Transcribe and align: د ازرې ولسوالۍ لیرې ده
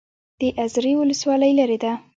د 0.39 0.41
ازرې 0.63 0.91
ولسوالۍ 0.99 1.51
لیرې 1.57 1.77
ده 1.83 1.91